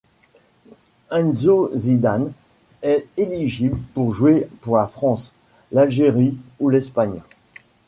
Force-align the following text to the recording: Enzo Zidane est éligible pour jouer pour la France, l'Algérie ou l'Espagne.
Enzo 1.11 1.69
Zidane 1.75 2.31
est 2.81 3.05
éligible 3.17 3.77
pour 3.93 4.15
jouer 4.15 4.47
pour 4.61 4.77
la 4.77 4.87
France, 4.87 5.31
l'Algérie 5.71 6.35
ou 6.59 6.69
l'Espagne. 6.69 7.21